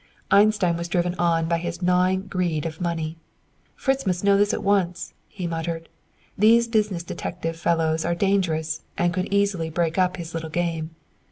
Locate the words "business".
6.67-7.03